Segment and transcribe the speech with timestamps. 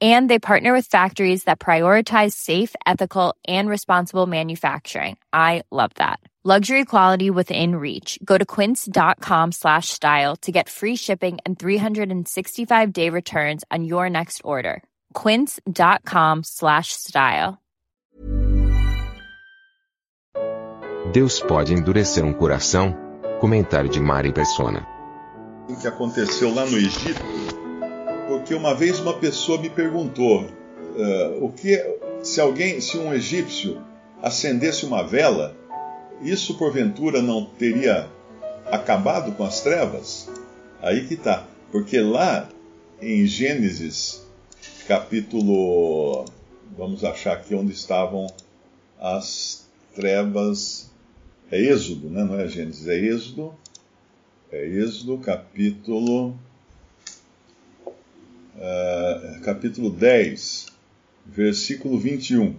[0.00, 5.16] And they partner with factories that prioritize safe, ethical, and responsible manufacturing.
[5.32, 6.20] I love that.
[6.44, 8.20] Luxury quality within reach.
[8.24, 14.08] Go to quince.com slash style to get free shipping and 365 day returns on your
[14.08, 14.80] next order.
[15.12, 17.58] Quince.com slash style.
[21.12, 22.94] Deus pode endurecer um coração?
[23.40, 24.86] Comentário de Mari Persona.
[25.68, 27.22] O que aconteceu lá no Egito,
[28.46, 31.84] porque uma vez uma pessoa me perguntou uh, o que
[32.22, 33.82] se alguém, se um egípcio
[34.22, 35.52] acendesse uma vela,
[36.22, 38.08] isso porventura não teria
[38.66, 40.30] acabado com as trevas?
[40.80, 42.48] Aí que tá, porque lá
[43.02, 44.24] em Gênesis,
[44.86, 46.24] capítulo,
[46.78, 48.28] vamos achar aqui onde estavam
[49.00, 50.88] as trevas
[51.50, 52.22] é Êxodo, né?
[52.22, 53.52] não é Gênesis, é Êxodo.
[54.52, 56.38] É Êxodo, capítulo.
[58.56, 60.66] Uh, capítulo 10,
[61.26, 62.56] versículo 21.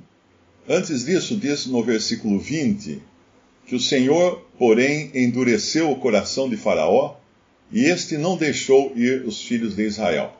[0.69, 3.01] Antes disso, diz no versículo 20
[3.65, 7.15] que o Senhor, porém, endureceu o coração de Faraó
[7.71, 10.37] e este não deixou ir os filhos de Israel.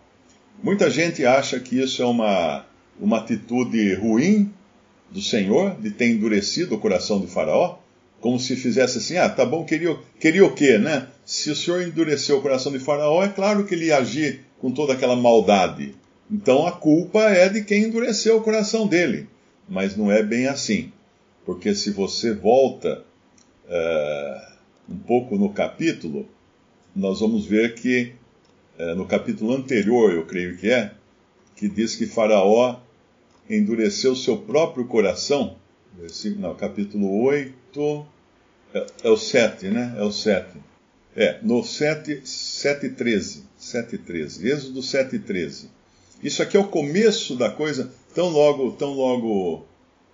[0.61, 2.64] Muita gente acha que isso é uma,
[2.99, 4.53] uma atitude ruim
[5.09, 7.80] do Senhor, de ter endurecido o coração de Faraó,
[8.19, 11.07] como se fizesse assim, ah, tá bom, queria, queria o quê, né?
[11.25, 14.71] Se o Senhor endureceu o coração de Faraó, é claro que ele ia agir com
[14.71, 15.95] toda aquela maldade.
[16.29, 19.27] Então a culpa é de quem endureceu o coração dele.
[19.69, 20.91] Mas não é bem assim.
[21.45, 23.03] Porque se você volta
[23.65, 24.53] uh,
[24.89, 26.27] um pouco no capítulo,
[26.95, 28.13] nós vamos ver que
[28.79, 30.91] uh, no capítulo anterior, eu creio que é,
[31.55, 32.79] que diz que Faraó
[33.49, 35.55] endureceu seu próprio coração
[36.37, 37.53] não, capítulo 8,
[38.73, 39.95] é, é, o 7, né?
[39.98, 40.58] É o 7.
[41.16, 43.45] É, no 7, 7 13.
[43.58, 44.50] 7, 13.
[44.50, 45.70] Êxodo 7, 13.
[46.23, 47.92] Isso aqui é o começo da coisa.
[48.14, 49.66] Tão logo, tão logo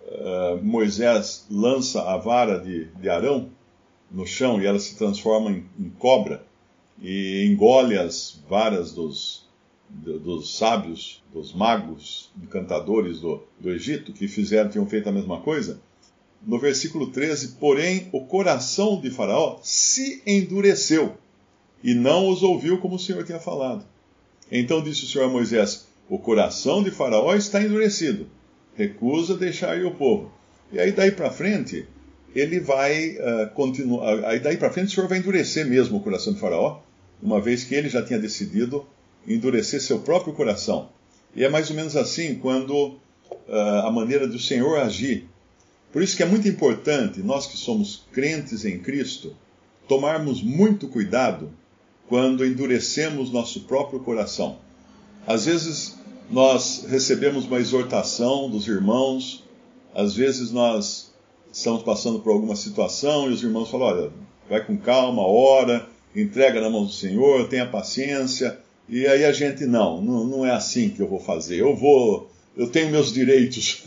[0.02, 3.50] uh, Moisés lança a vara de, de Arão
[4.12, 6.46] no chão e ela se transforma em, em cobra
[7.02, 9.48] e engole as varas dos,
[9.90, 15.82] dos sábios, dos magos, encantadores do, do Egito, que fizeram, tinham feito a mesma coisa,
[16.46, 21.16] no versículo 13, porém o coração de Faraó se endureceu
[21.84, 23.86] e não os ouviu como o Senhor tinha falado.
[24.52, 28.28] Então disse o Senhor a Moisés: O coração de Faraó está endurecido,
[28.76, 30.32] recusa deixar ir o povo.
[30.72, 31.86] E aí daí para frente,
[32.36, 34.26] ele vai uh, continuar.
[34.26, 36.80] Aí daí para frente o Senhor vai endurecer mesmo o coração de Faraó,
[37.22, 38.86] uma vez que ele já tinha decidido
[39.28, 40.90] endurecer seu próprio coração.
[41.36, 42.98] E é mais ou menos assim quando
[43.48, 45.28] uh, a maneira do Senhor agir.
[45.94, 49.36] Por isso que é muito importante, nós que somos crentes em Cristo,
[49.88, 51.52] tomarmos muito cuidado
[52.10, 54.58] quando endurecemos nosso próprio coração.
[55.28, 55.96] Às vezes
[56.32, 59.44] nós recebemos uma exortação dos irmãos,
[59.94, 61.14] às vezes nós
[61.52, 64.12] estamos passando por alguma situação e os irmãos falam: olha,
[64.50, 68.60] vai com calma, ora, entrega na mão do Senhor, tenha paciência.
[68.90, 71.58] E aí a gente, não, não, não é assim que eu vou fazer.
[71.58, 73.84] Eu vou, eu tenho meus direitos.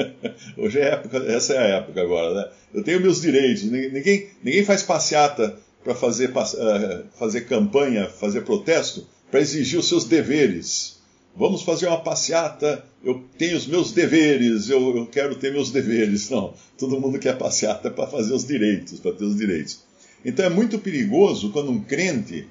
[0.56, 2.48] Hoje é época, essa é a época agora, né?
[2.74, 3.64] Eu tenho meus direitos.
[3.64, 10.04] Ninguém, ninguém faz passeata para fazer, uh, fazer campanha, fazer protesto, para exigir os seus
[10.04, 11.00] deveres.
[11.34, 16.28] Vamos fazer uma passeata, eu tenho os meus deveres, eu, eu quero ter meus deveres.
[16.28, 19.80] Não, todo mundo quer passeata para fazer os direitos, para ter os direitos.
[20.24, 22.46] Então é muito perigoso quando um crente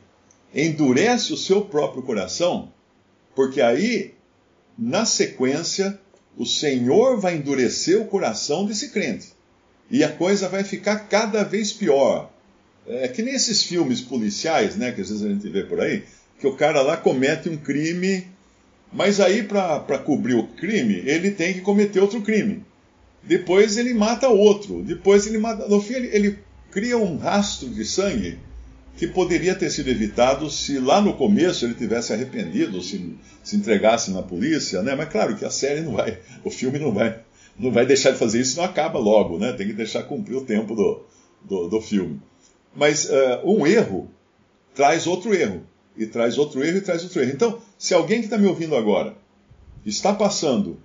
[0.56, 2.72] endurece o seu próprio coração,
[3.36, 4.14] porque aí,
[4.80, 6.00] na sequência,
[6.38, 9.28] o Senhor vai endurecer o coração desse crente.
[9.92, 12.32] E a coisa vai ficar cada vez pior.
[12.88, 16.04] É que nem esses filmes policiais, né, que às vezes a gente vê por aí,
[16.40, 18.26] que o cara lá comete um crime,
[18.94, 22.64] mas aí para cobrir o crime, ele tem que cometer outro crime.
[23.22, 25.68] Depois ele mata outro, depois ele mata.
[25.68, 26.40] No fim, ele, ele
[26.72, 28.40] cria um rastro de sangue
[29.00, 34.12] que poderia ter sido evitado se lá no começo ele tivesse arrependido, se, se entregasse
[34.12, 34.94] na polícia, né?
[34.94, 37.18] Mas claro que a série não vai, o filme não vai,
[37.58, 39.54] não vai deixar de fazer isso, não acaba logo, né?
[39.54, 41.06] Tem que deixar cumprir o tempo do,
[41.46, 42.20] do, do filme.
[42.76, 44.12] Mas uh, um erro
[44.76, 45.66] traz outro erro,
[45.96, 47.32] e traz outro erro e traz outro erro.
[47.32, 49.16] Então, se alguém que está me ouvindo agora
[49.86, 50.78] está passando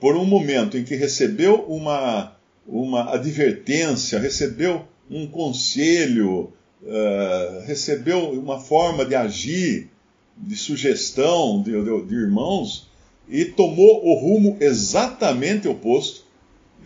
[0.00, 2.34] por um momento em que recebeu uma,
[2.66, 9.90] uma advertência, recebeu um conselho, uh, recebeu uma forma de agir
[10.36, 12.88] de sugestão de, de, de irmãos
[13.28, 16.24] e tomou o rumo exatamente oposto,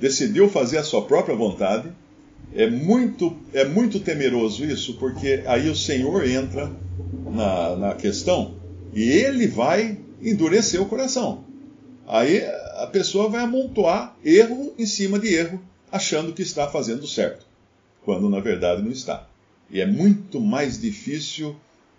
[0.00, 1.88] decidiu fazer a sua própria vontade.
[2.54, 6.70] É muito, é muito temeroso isso, porque aí o Senhor entra
[7.30, 8.54] na, na questão
[8.92, 11.44] e ele vai endurecer o coração.
[12.06, 12.44] Aí
[12.76, 17.46] a pessoa vai amontoar erro em cima de erro, achando que está fazendo certo,
[18.04, 19.26] quando na verdade não está.
[19.72, 21.56] E é muito mais difícil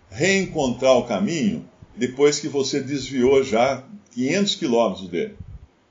[0.08, 5.34] reencontrar o caminho depois que você desviou já 500 quilômetros dele.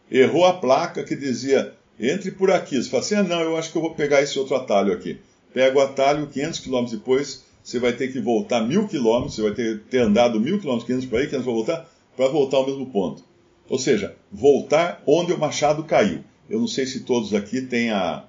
[0.09, 2.81] Errou a placa que dizia entre por aqui.
[2.81, 5.19] Você fala assim: ah, não, eu acho que eu vou pegar esse outro atalho aqui.
[5.53, 9.53] Pega o atalho, 500 quilômetros depois, você vai ter que voltar mil quilômetros, você vai
[9.53, 12.85] ter, ter andado mil quilômetros, 500 para aí, 500 para voltar, para voltar ao mesmo
[12.87, 13.23] ponto.
[13.69, 16.23] Ou seja, voltar onde o machado caiu.
[16.49, 18.25] Eu não sei se todos aqui têm a,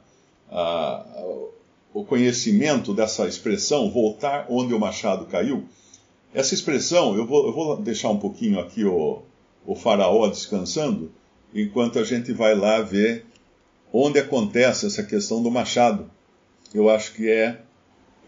[0.50, 1.06] a,
[1.94, 5.64] o conhecimento dessa expressão, voltar onde o machado caiu.
[6.34, 9.22] Essa expressão, eu vou, eu vou deixar um pouquinho aqui o,
[9.64, 11.12] o faraó descansando,
[11.54, 13.24] enquanto a gente vai lá ver
[13.92, 16.10] onde acontece essa questão do machado.
[16.74, 17.60] Eu acho que é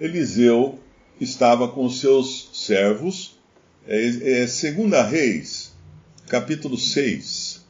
[0.01, 0.79] Eliseu
[1.21, 3.37] estava com seus servos,
[3.89, 5.75] é, é Segunda Reis,
[6.29, 7.67] capítulo 6.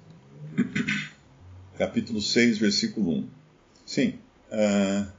[1.78, 3.28] capítulo 6, versículo 1.
[3.87, 4.14] Sim.
[4.50, 5.16] Uh,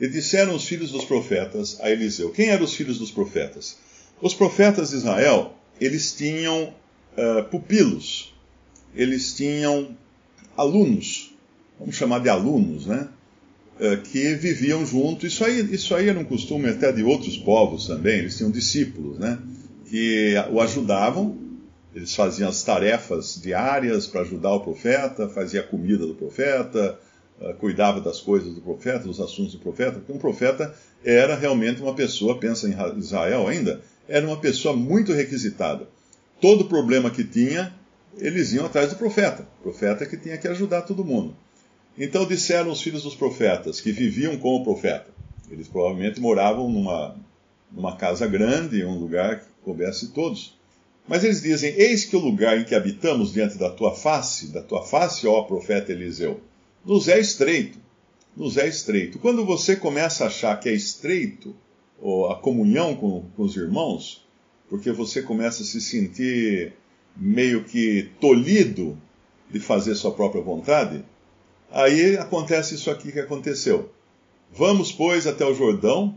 [0.00, 2.30] e disseram os filhos dos profetas a Eliseu.
[2.30, 3.76] Quem eram os filhos dos profetas?
[4.20, 6.74] Os profetas de Israel, eles tinham
[7.16, 8.34] uh, pupilos,
[8.94, 9.96] eles tinham
[10.56, 11.34] alunos,
[11.78, 13.08] vamos chamar de alunos, né?
[13.80, 15.26] Uh, que viviam junto.
[15.26, 18.18] Isso aí, isso aí era um costume até de outros povos também.
[18.18, 19.38] Eles tinham discípulos, né?
[19.88, 21.48] Que o ajudavam
[21.94, 26.98] eles faziam as tarefas diárias para ajudar o profeta, fazia a comida do profeta,
[27.58, 30.74] cuidava das coisas do profeta, dos assuntos do profeta, porque um profeta
[31.04, 35.86] era realmente uma pessoa, pensa em Israel ainda, era uma pessoa muito requisitada.
[36.40, 37.74] Todo problema que tinha,
[38.16, 39.46] eles iam atrás do profeta.
[39.60, 41.36] O profeta que tinha que ajudar todo mundo.
[41.96, 45.06] Então disseram os filhos dos profetas, que viviam com o profeta.
[45.50, 47.16] Eles provavelmente moravam numa,
[47.72, 50.56] numa casa grande, um lugar que coubesse todos.
[51.08, 54.62] Mas eles dizem: Eis que o lugar em que habitamos diante da tua face, da
[54.62, 56.40] tua face, ó profeta Eliseu,
[56.84, 57.78] nos é estreito.
[58.36, 59.18] Nos é estreito.
[59.18, 61.54] Quando você começa a achar que é estreito
[62.30, 64.24] a comunhão com, com os irmãos,
[64.68, 66.72] porque você começa a se sentir
[67.16, 68.96] meio que tolhido
[69.50, 71.04] de fazer sua própria vontade,
[71.70, 73.90] aí acontece isso aqui que aconteceu.
[74.52, 76.16] Vamos, pois, até o Jordão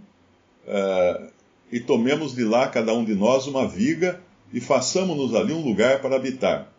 [0.68, 1.32] uh,
[1.72, 4.22] e tomemos de lá, cada um de nós, uma viga
[4.54, 6.72] e façamos-nos ali um lugar para habitar.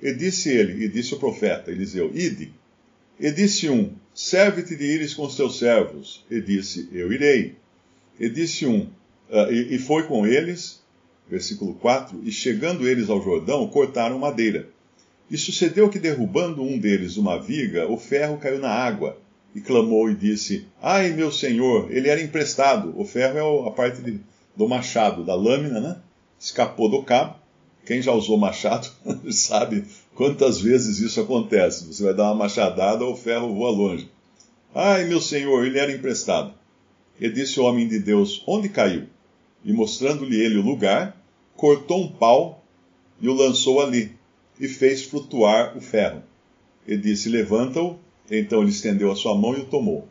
[0.00, 2.52] E disse ele, e disse o profeta Eliseu: Ide.
[3.18, 6.24] E disse um: Serve-te de ires com os teus servos.
[6.30, 7.56] E disse: Eu irei.
[8.18, 8.88] E disse um:
[9.30, 10.82] uh, e, e foi com eles,
[11.28, 14.68] versículo 4: E chegando eles ao Jordão, cortaram madeira.
[15.30, 19.18] E sucedeu que, derrubando um deles uma viga, o ferro caiu na água.
[19.54, 22.92] E clamou e disse: Ai, meu senhor, ele era emprestado.
[22.98, 24.20] O ferro é a parte de,
[24.54, 25.96] do machado, da lâmina, né?
[26.38, 27.36] escapou do cabo.
[27.86, 28.88] Quem já usou machado
[29.30, 29.84] sabe
[30.14, 31.86] quantas vezes isso acontece.
[31.86, 34.10] Você vai dar uma machadada, o ferro voa longe.
[34.74, 36.52] Ai, meu senhor, ele era emprestado.
[37.18, 39.04] E disse o homem de Deus: Onde caiu?
[39.64, 41.16] E mostrando-lhe ele o lugar,
[41.56, 42.62] cortou um pau
[43.20, 44.12] e o lançou ali,
[44.60, 46.22] e fez flutuar o ferro.
[46.86, 47.96] E disse: Levanta-o.
[48.28, 50.08] Então ele estendeu a sua mão e o tomou.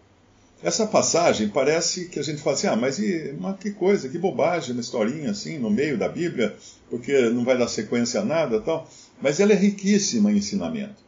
[0.66, 4.18] Essa passagem parece que a gente fala assim, ah, mas, e, mas que coisa, que
[4.18, 6.56] bobagem, uma historinha assim, no meio da Bíblia,
[6.90, 8.90] porque não vai dar sequência a nada tal.
[9.22, 11.04] Mas ela é riquíssima em ensinamento.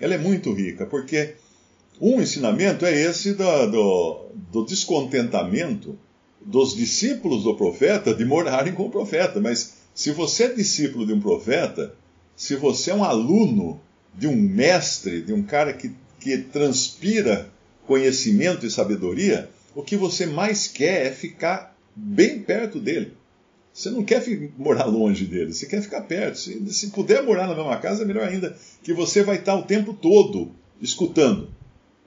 [0.00, 1.36] Ela é muito rica, porque
[2.00, 5.96] um ensinamento é esse do, do, do descontentamento
[6.44, 9.40] dos discípulos do profeta de morarem com o profeta.
[9.40, 11.94] Mas se você é discípulo de um profeta,
[12.34, 13.80] se você é um aluno
[14.12, 17.54] de um mestre, de um cara que, que transpira
[17.86, 23.12] conhecimento e sabedoria, o que você mais quer é ficar bem perto dele.
[23.72, 24.24] Você não quer
[24.56, 26.38] morar longe dele, você quer ficar perto.
[26.38, 29.64] Se, se, puder morar na mesma casa, é melhor ainda, que você vai estar o
[29.64, 30.50] tempo todo
[30.80, 31.50] escutando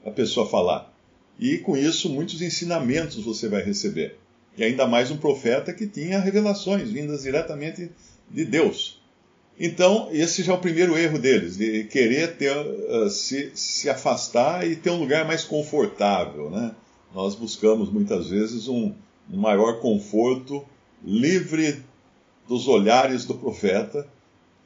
[0.04, 0.92] a pessoa falar.
[1.40, 4.18] E com isso, muitos ensinamentos você vai receber.
[4.58, 7.92] E ainda mais um profeta que tinha revelações vindas diretamente
[8.30, 8.99] de Deus.
[9.60, 14.66] Então, esse já é o primeiro erro deles, de querer ter, uh, se, se afastar
[14.66, 16.50] e ter um lugar mais confortável.
[16.50, 16.74] Né?
[17.14, 18.94] Nós buscamos muitas vezes um,
[19.30, 20.64] um maior conforto,
[21.04, 21.84] livre
[22.48, 24.08] dos olhares do profeta,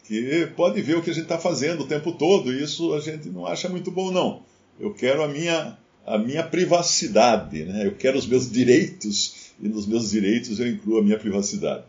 [0.04, 3.00] que pode ver o que a gente está fazendo o tempo todo, e isso a
[3.00, 4.44] gente não acha muito bom, não.
[4.80, 7.88] Eu quero a minha, a minha privacidade, né?
[7.88, 11.86] eu quero os meus direitos, e nos meus direitos eu incluo a minha privacidade.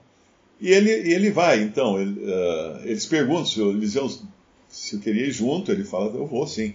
[0.61, 4.09] E ele, ele vai, então, ele, uh, eles perguntam se Eliseu
[4.75, 6.75] se eu queria ir junto, ele fala, eu vou sim.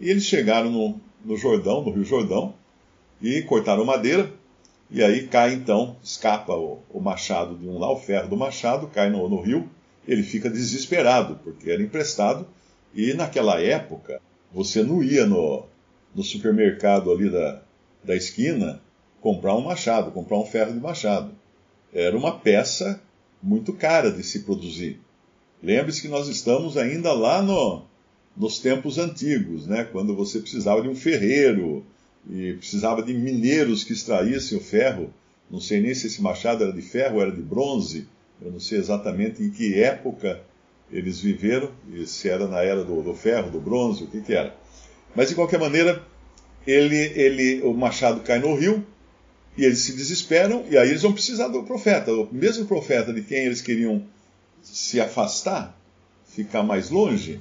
[0.00, 2.54] E eles chegaram no, no Jordão, no Rio Jordão,
[3.20, 4.32] e cortaram madeira,
[4.88, 8.86] e aí cai então, escapa o, o machado de um lá, o ferro do machado,
[8.86, 9.68] cai no, no rio,
[10.06, 12.46] ele fica desesperado, porque era emprestado,
[12.94, 14.20] e naquela época,
[14.52, 15.64] você não ia no,
[16.14, 17.62] no supermercado ali da,
[18.04, 18.80] da esquina
[19.20, 21.32] comprar um machado, comprar um ferro de machado.
[21.92, 23.00] Era uma peça
[23.42, 25.00] muito cara de se produzir.
[25.62, 27.82] Lembre-se que nós estamos ainda lá no,
[28.36, 29.84] nos tempos antigos, né?
[29.84, 31.84] quando você precisava de um ferreiro
[32.30, 35.12] e precisava de mineiros que extraíssem o ferro.
[35.50, 38.06] Não sei nem se esse machado era de ferro ou era de bronze.
[38.40, 40.40] Eu não sei exatamente em que época
[40.90, 44.34] eles viveram, e se era na era do, do ferro, do bronze, o que, que
[44.34, 44.54] era.
[45.14, 46.02] Mas de qualquer maneira,
[46.66, 48.84] ele, ele, o machado cai no rio
[49.56, 53.22] e eles se desesperam e aí eles vão precisar do profeta, o mesmo profeta de
[53.22, 54.02] quem eles queriam
[54.62, 55.76] se afastar,
[56.26, 57.40] ficar mais longe,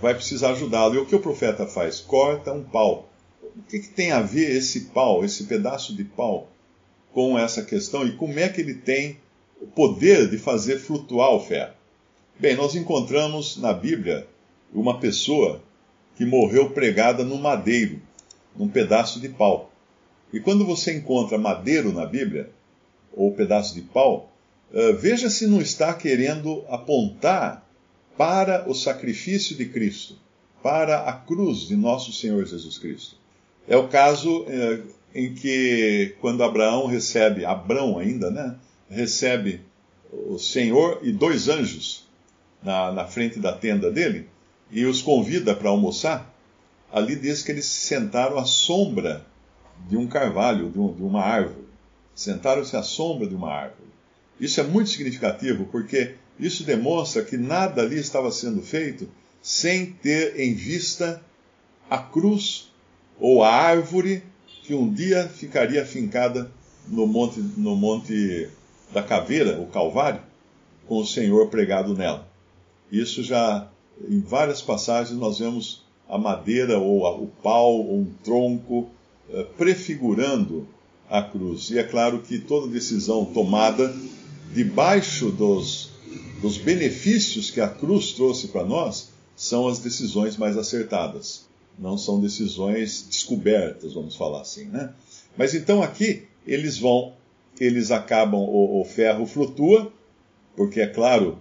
[0.00, 0.94] vai precisar ajudá-lo.
[0.94, 2.00] E o que o profeta faz?
[2.00, 3.08] Corta um pau.
[3.42, 6.48] O que, que tem a ver esse pau, esse pedaço de pau,
[7.12, 9.18] com essa questão e como é que ele tem
[9.60, 11.74] o poder de fazer flutuar o ferro?
[12.38, 14.26] Bem, nós encontramos na Bíblia
[14.72, 15.62] uma pessoa
[16.16, 18.00] que morreu pregada no madeiro,
[18.56, 19.70] num pedaço de pau.
[20.34, 22.50] E quando você encontra madeiro na Bíblia,
[23.12, 24.32] ou pedaço de pau,
[24.72, 27.64] uh, veja se não está querendo apontar
[28.18, 30.16] para o sacrifício de Cristo,
[30.60, 33.14] para a cruz de nosso Senhor Jesus Cristo.
[33.68, 34.82] É o caso uh,
[35.14, 38.56] em que, quando Abraão recebe, Abrão ainda, né,
[38.90, 39.60] recebe
[40.10, 42.08] o Senhor e dois anjos
[42.60, 44.26] na, na frente da tenda dele,
[44.68, 46.34] e os convida para almoçar,
[46.92, 49.24] ali diz que eles se sentaram à sombra
[49.88, 51.64] de um carvalho, de, um, de uma árvore.
[52.14, 53.88] Sentaram-se à sombra de uma árvore.
[54.40, 59.08] Isso é muito significativo porque isso demonstra que nada ali estava sendo feito
[59.42, 61.22] sem ter em vista
[61.88, 62.72] a cruz
[63.20, 64.22] ou a árvore
[64.62, 66.50] que um dia ficaria fincada
[66.88, 68.48] no monte, no monte
[68.92, 70.20] da caveira, o Calvário,
[70.86, 72.26] com o Senhor pregado nela.
[72.90, 73.68] Isso já,
[74.08, 78.90] em várias passagens, nós vemos a madeira ou a, o pau ou um tronco
[79.56, 80.66] prefigurando
[81.08, 81.70] a cruz.
[81.70, 83.94] E é claro que toda decisão tomada
[84.52, 85.90] debaixo dos,
[86.40, 91.46] dos benefícios que a cruz trouxe para nós são as decisões mais acertadas.
[91.78, 94.92] Não são decisões descobertas, vamos falar assim, né?
[95.36, 97.14] Mas então aqui eles vão,
[97.58, 99.92] eles acabam, o, o ferro flutua,
[100.56, 101.38] porque é claro,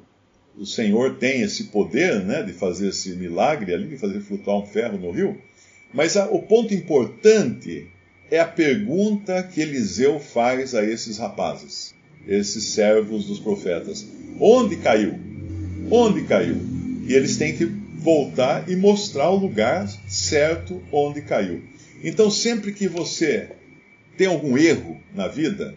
[0.57, 4.65] o Senhor tem esse poder né, de fazer esse milagre ali, de fazer flutuar um
[4.65, 5.39] ferro no rio.
[5.93, 7.87] Mas a, o ponto importante
[8.31, 11.93] é a pergunta que Eliseu faz a esses rapazes,
[12.27, 14.05] esses servos dos profetas:
[14.39, 15.19] onde caiu?
[15.91, 16.57] Onde caiu?
[17.07, 21.61] E eles têm que voltar e mostrar o lugar certo onde caiu.
[22.03, 23.49] Então, sempre que você
[24.17, 25.75] tem algum erro na vida,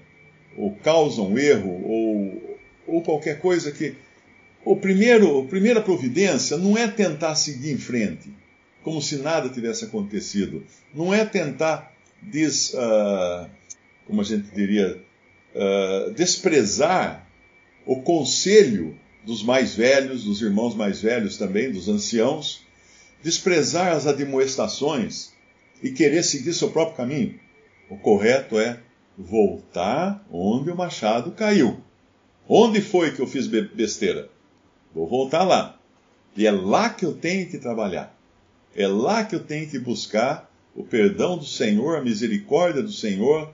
[0.56, 3.94] ou causa um erro, ou, ou qualquer coisa que
[4.64, 8.28] o primeiro, a primeira providência não é tentar seguir em frente,
[8.86, 10.62] como se nada tivesse acontecido.
[10.94, 13.50] Não é tentar des, uh,
[14.06, 15.02] como a gente diria,
[15.56, 17.28] uh, desprezar
[17.84, 22.64] o conselho dos mais velhos, dos irmãos mais velhos também, dos anciãos,
[23.24, 25.32] desprezar as admoestações
[25.82, 27.40] e querer seguir seu próprio caminho.
[27.90, 28.78] O correto é
[29.18, 31.80] voltar onde o machado caiu.
[32.48, 34.30] Onde foi que eu fiz besteira?
[34.94, 35.76] Vou voltar lá.
[36.36, 38.15] E é lá que eu tenho que trabalhar.
[38.76, 43.50] É lá que eu tenho que buscar o perdão do Senhor, a misericórdia do Senhor,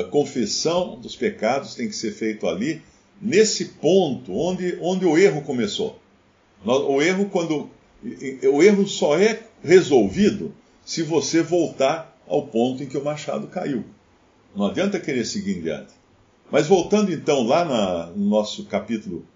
[0.00, 2.80] a confissão dos pecados tem que ser feito ali,
[3.20, 5.98] nesse ponto onde, onde o erro começou.
[6.64, 7.68] O erro quando
[8.52, 13.84] o erro só é resolvido se você voltar ao ponto em que o machado caiu.
[14.54, 15.92] Não adianta querer seguir em diante.
[16.50, 19.26] Mas voltando então lá na, no nosso capítulo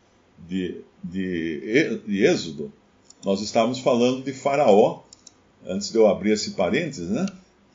[0.48, 2.72] de de, de Êxodo,
[3.24, 5.00] nós estávamos falando de Faraó,
[5.66, 7.26] antes de eu abrir esse parênteses, né?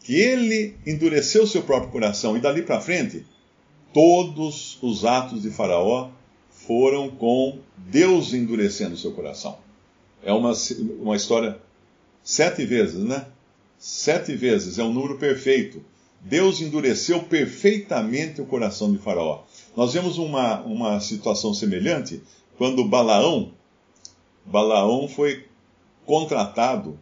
[0.01, 3.25] Que ele endureceu seu próprio coração e dali para frente,
[3.93, 6.09] todos os atos de Faraó
[6.49, 9.57] foram com Deus endurecendo seu coração.
[10.23, 10.53] É uma,
[10.99, 11.59] uma história
[12.23, 13.25] sete vezes, né?
[13.77, 15.83] Sete vezes, é um número perfeito.
[16.21, 19.43] Deus endureceu perfeitamente o coração de Faraó.
[19.75, 22.21] Nós vemos uma, uma situação semelhante
[22.57, 23.53] quando Balaão,
[24.45, 25.45] Balaão foi
[26.05, 26.99] contratado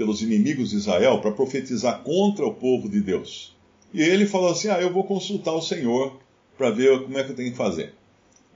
[0.00, 3.54] pelos inimigos de Israel para profetizar contra o povo de Deus.
[3.92, 6.18] E ele falou assim: Ah, eu vou consultar o Senhor
[6.56, 7.92] para ver como é que eu tenho que fazer.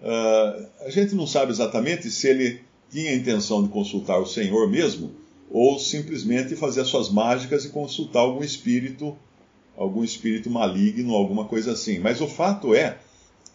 [0.01, 4.71] Uh, a gente não sabe exatamente se ele tinha a intenção de consultar o Senhor
[4.71, 5.13] mesmo,
[5.51, 9.15] ou simplesmente fazer as suas mágicas e consultar algum espírito,
[9.77, 11.99] algum espírito maligno, alguma coisa assim.
[11.99, 12.97] Mas o fato é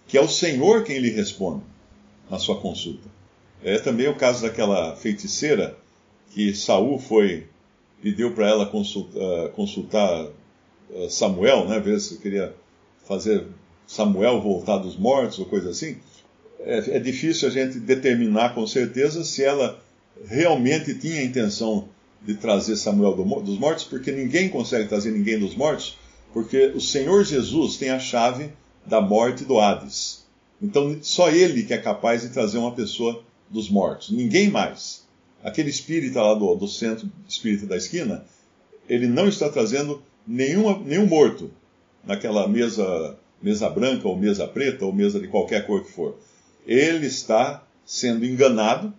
[0.07, 1.63] que é o Senhor quem lhe responde
[2.29, 3.09] na sua consulta.
[3.63, 5.75] É também o caso daquela feiticeira
[6.29, 7.47] que Saul foi
[8.01, 10.25] pediu para ela consultar, uh, consultar
[10.89, 12.53] uh, Samuel, né, ver se queria
[13.07, 13.45] fazer
[13.87, 15.97] Samuel voltar dos mortos ou coisa assim.
[16.59, 19.79] É, é difícil a gente determinar com certeza se ela
[20.25, 21.87] realmente tinha a intenção
[22.21, 25.97] de trazer Samuel do, dos mortos, porque ninguém consegue trazer ninguém dos mortos,
[26.33, 28.51] porque o Senhor Jesus tem a chave
[28.85, 30.25] da morte do Hades.
[30.61, 35.07] Então, só ele que é capaz de trazer uma pessoa dos mortos, ninguém mais.
[35.43, 38.25] Aquele espírita lá do, do centro espírita da esquina,
[38.87, 41.51] ele não está trazendo nenhuma, nenhum morto
[42.03, 46.17] naquela mesa, mesa branca, ou mesa preta, ou mesa de qualquer cor que for.
[46.65, 48.93] Ele está sendo enganado,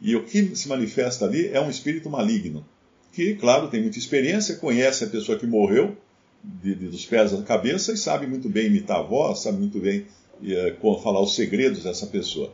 [0.00, 2.64] e o que se manifesta ali é um espírito maligno,
[3.12, 5.96] que, claro, tem muita experiência, conhece a pessoa que morreu,
[6.42, 9.78] de, de, dos pés à cabeça, e sabe muito bem imitar a voz, sabe muito
[9.78, 10.06] bem
[10.42, 12.52] uh, falar os segredos dessa pessoa.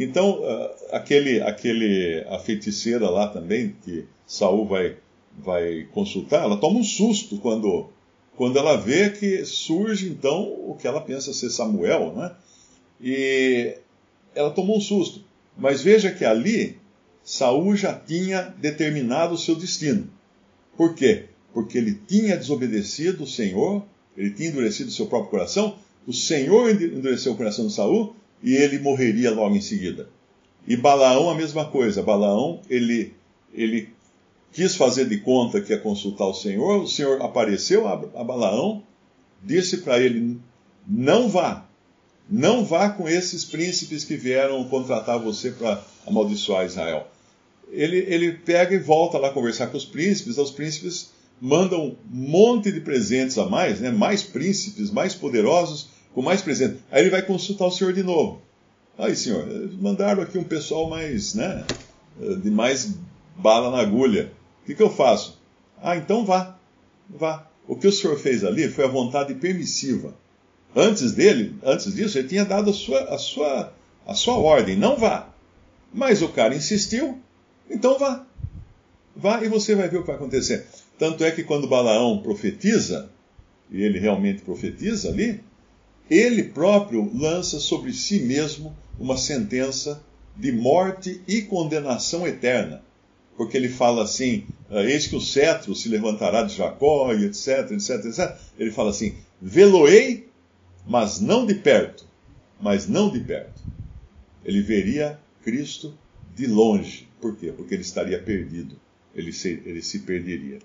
[0.00, 4.96] Então, uh, aquele, aquele, a feiticeira lá também, que Saul vai,
[5.36, 7.88] vai consultar, ela toma um susto quando,
[8.36, 12.32] quando ela vê que surge então o que ela pensa ser Samuel, né?
[13.00, 13.76] E
[14.36, 15.20] ela tomou um susto.
[15.56, 16.78] Mas veja que ali
[17.24, 20.08] Saul já tinha determinado o seu destino.
[20.76, 21.24] Por quê?
[21.52, 23.84] Porque ele tinha desobedecido o Senhor,
[24.16, 25.76] ele tinha endurecido o seu próprio coração,
[26.06, 30.08] o Senhor endureceu o coração de Saul e ele morreria logo em seguida.
[30.66, 32.02] E Balaão a mesma coisa.
[32.02, 33.14] Balaão, ele,
[33.52, 33.88] ele
[34.52, 38.82] quis fazer de conta que ia consultar o Senhor, o Senhor apareceu a, Balaão,
[39.42, 40.38] disse para ele:
[40.86, 41.66] não vá,
[42.28, 47.06] não vá com esses príncipes que vieram contratar você para amaldiçoar Israel.
[47.70, 51.10] Ele, ele pega e volta lá conversar com os príncipes, os príncipes
[51.40, 53.90] mandam um monte de presentes a mais, né?
[53.90, 56.80] mais príncipes, mais poderosos, com mais presentes.
[56.90, 58.42] Aí ele vai consultar o senhor de novo.
[58.98, 59.46] Aí, senhor,
[59.80, 61.64] mandaram aqui um pessoal mais, né,
[62.42, 62.92] de mais
[63.36, 64.32] bala na agulha.
[64.60, 65.40] O que, que eu faço?
[65.80, 66.58] Ah, então vá,
[67.08, 67.48] vá.
[67.68, 70.12] O que o senhor fez ali foi a vontade permissiva.
[70.74, 73.72] Antes dele, antes disso, ele tinha dado a sua, a sua,
[74.04, 75.28] a sua ordem, não vá.
[75.94, 77.16] Mas o cara insistiu,
[77.70, 78.26] então vá.
[79.14, 80.66] Vá e você vai ver o que vai acontecer.
[80.98, 83.08] Tanto é que quando Balaão profetiza,
[83.70, 85.46] e ele realmente profetiza ali,
[86.10, 90.02] ele próprio lança sobre si mesmo uma sentença
[90.36, 92.82] de morte e condenação eterna.
[93.36, 97.70] Porque ele fala assim: ah, Eis que o cetro se levantará de Jacó, e etc,
[97.70, 98.36] etc, etc.
[98.58, 100.28] Ele fala assim: Veloei,
[100.86, 102.06] mas não de perto.
[102.60, 103.62] Mas não de perto.
[104.44, 105.96] Ele veria Cristo
[106.34, 107.08] de longe.
[107.20, 107.52] Por quê?
[107.52, 108.76] Porque ele estaria perdido.
[109.14, 110.58] Ele se, ele se perderia.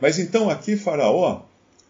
[0.00, 1.42] Mas então aqui Faraó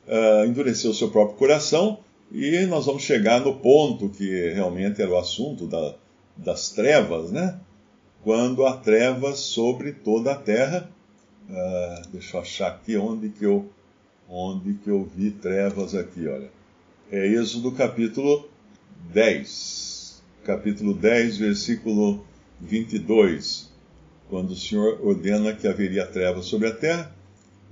[0.06, 1.98] uh, endureceu seu próprio coração
[2.32, 5.94] e nós vamos chegar no ponto que realmente era o assunto da,
[6.36, 7.58] das trevas, né?
[8.22, 10.90] Quando há trevas sobre toda a terra.
[11.48, 13.68] Uh, deixa eu achar aqui onde que eu
[14.28, 16.48] onde que eu vi trevas aqui, olha.
[17.10, 18.48] É Êxodo capítulo
[19.12, 20.22] 10.
[20.44, 22.24] Capítulo 10, versículo
[22.60, 23.68] 22.
[24.28, 27.12] Quando o Senhor ordena que haveria trevas sobre a terra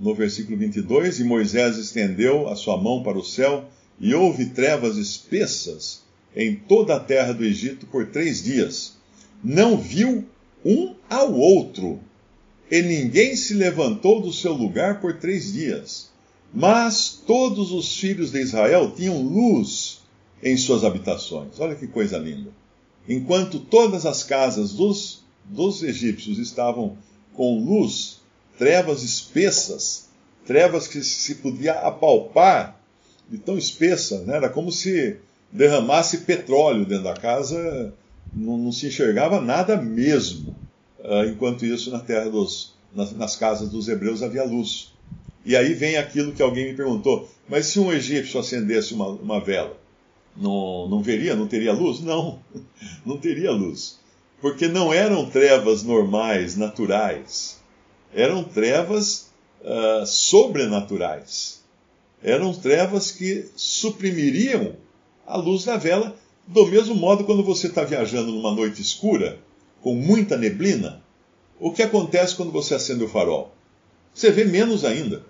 [0.00, 3.68] no versículo 22, e Moisés estendeu a sua mão para o céu,
[4.00, 6.02] e houve trevas espessas
[6.34, 8.96] em toda a terra do Egito por três dias.
[9.42, 10.24] Não viu
[10.64, 12.00] um ao outro,
[12.70, 16.10] e ninguém se levantou do seu lugar por três dias.
[16.52, 20.00] Mas todos os filhos de Israel tinham luz
[20.42, 21.58] em suas habitações.
[21.58, 22.50] Olha que coisa linda.
[23.08, 26.96] Enquanto todas as casas dos, dos egípcios estavam
[27.32, 28.20] com luz,
[28.58, 30.08] trevas espessas,
[30.46, 32.77] trevas que se podia apalpar
[33.28, 34.36] de tão espessa, né?
[34.36, 35.16] era como se
[35.52, 37.92] derramasse petróleo dentro da casa,
[38.32, 40.54] não, não se enxergava nada mesmo.
[40.98, 44.92] Uh, enquanto isso, na terra dos, nas, nas, casas dos hebreus havia luz.
[45.44, 49.40] E aí vem aquilo que alguém me perguntou: mas se um egípcio acendesse uma, uma
[49.40, 49.76] vela,
[50.36, 52.00] não, não veria, não teria luz?
[52.00, 52.40] Não,
[53.06, 53.98] não teria luz.
[54.40, 57.58] Porque não eram trevas normais, naturais
[58.14, 61.57] eram trevas uh, sobrenaturais.
[62.22, 64.74] Eram trevas que suprimiriam
[65.26, 69.38] a luz da vela, do mesmo modo quando você está viajando numa noite escura,
[69.82, 71.02] com muita neblina,
[71.60, 73.52] o que acontece quando você acende o farol?
[74.14, 75.22] Você vê menos ainda,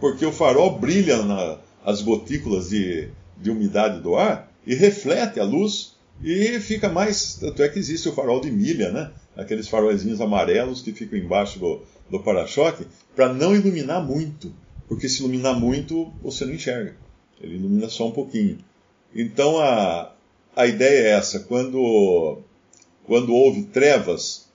[0.00, 5.96] porque o farol brilha nas gotículas de, de umidade do ar e reflete a luz
[6.22, 7.34] E fica mais.
[7.34, 9.10] Tanto é que existe o farol de milha, né?
[9.36, 14.52] Aqueles faróizinhos amarelos que ficam embaixo do, do para-choque, para não iluminar muito.
[14.88, 16.96] Porque se iluminar muito, você não enxerga.
[17.40, 18.58] Ele ilumina só um pouquinho.
[19.14, 20.12] Então a,
[20.54, 22.38] a ideia é essa: quando,
[23.04, 24.46] quando houve trevas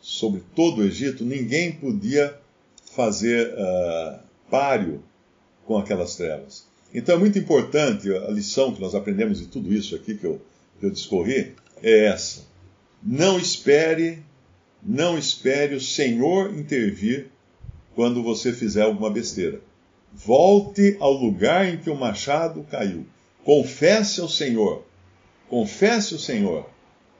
[0.00, 2.38] sobre todo o Egito, ninguém podia
[2.94, 4.18] fazer uh,
[4.50, 5.02] páreo
[5.64, 6.66] com aquelas trevas.
[6.94, 10.40] Então é muito importante, a lição que nós aprendemos de tudo isso aqui que eu,
[10.80, 12.46] que eu discorri é essa.
[13.02, 14.22] Não espere,
[14.82, 17.28] não espere o Senhor intervir
[17.94, 19.60] quando você fizer alguma besteira.
[20.12, 23.06] Volte ao lugar em que o machado caiu.
[23.44, 24.84] Confesse ao Senhor.
[25.48, 26.66] Confesse ao Senhor.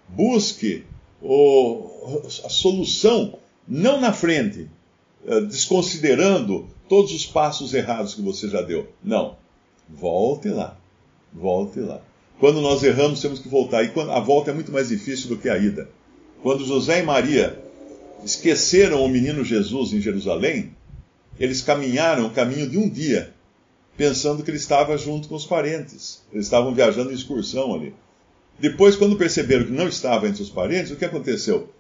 [0.09, 0.85] Busque
[1.22, 4.68] o, a solução, não na frente,
[5.27, 8.88] eh, desconsiderando todos os passos errados que você já deu.
[9.03, 9.37] Não.
[9.88, 10.77] Volte lá.
[11.33, 12.01] Volte lá.
[12.38, 13.83] Quando nós erramos, temos que voltar.
[13.83, 15.88] E a volta é muito mais difícil do que a ida.
[16.42, 17.59] Quando José e Maria
[18.24, 20.72] esqueceram o menino Jesus em Jerusalém,
[21.38, 23.33] eles caminharam o caminho de um dia,
[23.96, 26.22] pensando que ele estava junto com os parentes.
[26.33, 27.94] Eles estavam viajando em excursão ali.
[28.59, 31.72] Depois, quando perceberam que não estava entre os parentes, o que aconteceu?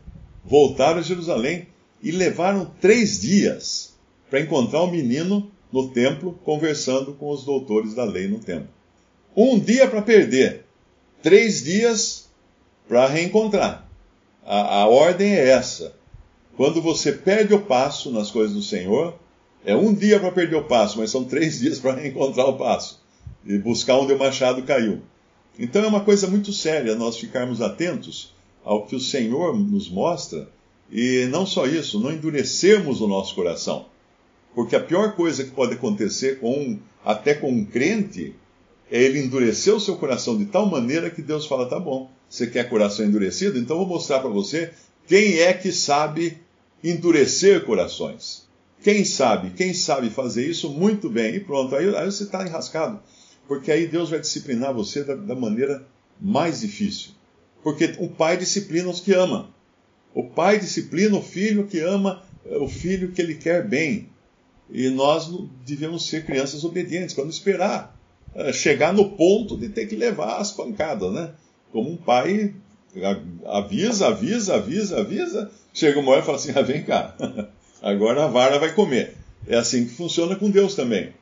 [0.44, 1.66] Voltaram a Jerusalém
[2.02, 3.94] e levaram três dias
[4.30, 8.68] para encontrar o menino no templo, conversando com os doutores da lei no templo.
[9.36, 10.64] Um dia para perder,
[11.22, 12.28] três dias
[12.88, 13.88] para reencontrar.
[14.44, 15.94] A, a ordem é essa.
[16.56, 19.18] Quando você perde o passo nas coisas do Senhor,
[19.68, 23.02] é um dia para perder o passo, mas são três dias para reencontrar o passo
[23.44, 25.02] e buscar onde o machado caiu.
[25.58, 28.32] Então é uma coisa muito séria nós ficarmos atentos
[28.64, 30.48] ao que o Senhor nos mostra
[30.90, 33.84] e não só isso, não endurecermos o nosso coração.
[34.54, 38.34] Porque a pior coisa que pode acontecer com até com um crente
[38.90, 42.46] é ele endurecer o seu coração de tal maneira que Deus fala: tá bom, você
[42.46, 43.58] quer coração endurecido?
[43.58, 44.72] Então vou mostrar para você
[45.06, 46.38] quem é que sabe
[46.82, 48.47] endurecer corações.
[48.82, 51.34] Quem sabe, quem sabe fazer isso muito bem.
[51.34, 53.00] E pronto, aí, aí você está enrascado.
[53.46, 55.84] Porque aí Deus vai disciplinar você da, da maneira
[56.20, 57.12] mais difícil.
[57.62, 59.50] Porque o pai disciplina os que ama.
[60.14, 64.08] O pai disciplina o filho que ama o filho que ele quer bem.
[64.70, 65.30] E nós
[65.66, 67.98] devemos ser crianças obedientes, não esperar
[68.34, 71.30] é, chegar no ponto de ter que levar as pancadas, né?
[71.72, 72.54] Como um pai
[73.46, 77.16] avisa, avisa, avisa, avisa, chega uma hora e fala assim: ah, vem cá,
[77.82, 79.16] agora a vara vai comer.
[79.46, 81.12] É assim que funciona com Deus também.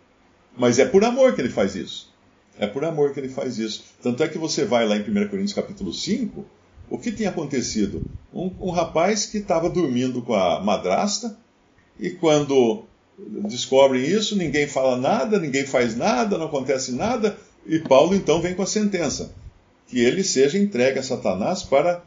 [0.56, 2.12] Mas é por amor que ele faz isso.
[2.58, 3.84] É por amor que ele faz isso.
[4.02, 6.44] Tanto é que você vai lá em 1 Coríntios capítulo 5,
[6.88, 8.02] o que tinha acontecido?
[8.32, 11.36] Um, um rapaz que estava dormindo com a madrasta,
[11.98, 12.84] e quando
[13.18, 18.54] descobrem isso, ninguém fala nada, ninguém faz nada, não acontece nada, e Paulo então vem
[18.54, 19.34] com a sentença:
[19.88, 22.02] que ele seja entregue a Satanás para,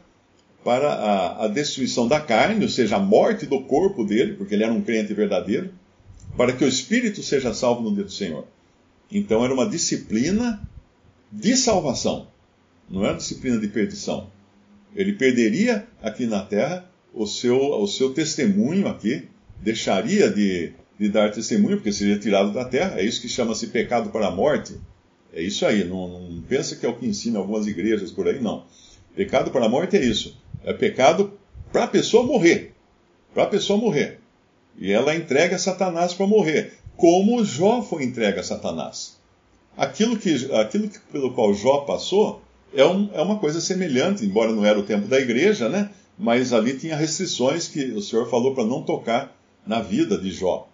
[0.64, 4.64] para a, a destruição da carne, ou seja, a morte do corpo dele, porque ele
[4.64, 5.70] era um crente verdadeiro,
[6.36, 8.46] para que o espírito seja salvo no dia do Senhor.
[9.10, 10.60] Então era uma disciplina
[11.32, 12.28] de salvação,
[12.88, 14.28] não era disciplina de perdição.
[14.94, 19.28] Ele perderia aqui na terra o seu, o seu testemunho aqui,
[19.60, 23.00] deixaria de, de dar testemunho, porque seria tirado da terra.
[23.00, 24.74] É isso que chama-se pecado para a morte.
[25.32, 28.40] É isso aí, não, não pensa que é o que ensina algumas igrejas por aí,
[28.40, 28.64] não.
[29.14, 30.36] Pecado para a morte é isso.
[30.64, 31.32] É pecado
[31.72, 32.74] para a pessoa morrer.
[33.32, 34.20] Para a pessoa morrer.
[34.78, 36.74] E ela entrega Satanás para morrer.
[36.96, 39.18] Como Jó foi entregue a Satanás.
[39.76, 42.42] Aquilo, que, aquilo que, pelo qual Jó passou
[42.74, 45.90] é, um, é uma coisa semelhante, embora não era o tempo da igreja, né?
[46.18, 49.34] Mas ali tinha restrições que o Senhor falou para não tocar
[49.66, 50.68] na vida de Jó.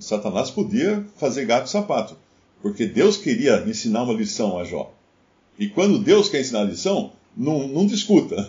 [0.00, 2.16] Satanás podia fazer gato e sapato,
[2.62, 4.92] porque Deus queria ensinar uma lição a Jó.
[5.58, 8.48] E quando Deus quer ensinar a lição, não, não discuta.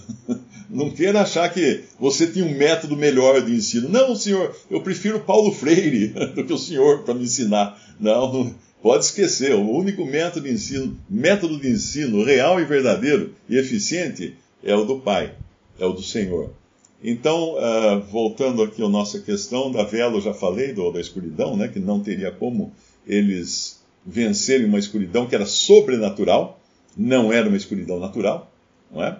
[0.69, 3.88] Não queira achar que você tinha um método melhor de ensino.
[3.88, 7.82] Não, senhor, eu prefiro Paulo Freire do que o senhor para me ensinar.
[8.00, 9.54] Não, não, pode esquecer.
[9.54, 14.84] O único método de ensino, método de ensino real e verdadeiro e eficiente é o
[14.84, 15.34] do Pai,
[15.80, 16.52] é o do Senhor.
[17.04, 21.56] Então, uh, voltando aqui à nossa questão da vela, eu já falei do, da escuridão,
[21.56, 22.73] né, que não teria como
[23.06, 26.60] eles vencerem uma escuridão que era sobrenatural,
[26.97, 28.52] não era uma escuridão natural,
[28.91, 29.19] não é?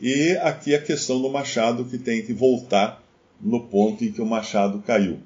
[0.00, 3.02] E aqui a questão do machado que tem que voltar
[3.40, 5.18] no ponto em que o machado caiu.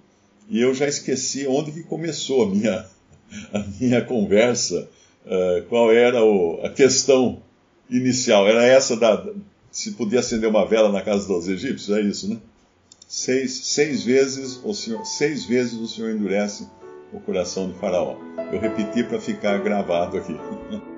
[0.48, 2.86] E eu já esqueci onde que começou a minha,
[3.52, 4.88] a minha conversa,
[5.26, 7.42] uh, qual era o, a questão
[7.90, 8.46] inicial.
[8.46, 9.26] Era essa da,
[9.70, 12.38] se podia acender uma vela na casa dos egípcios, é isso, né?
[13.06, 16.68] Seis, seis, vezes o senhor, seis vezes o Senhor endurece
[17.10, 18.16] o coração de Faraó.
[18.52, 20.36] Eu repeti para ficar gravado aqui.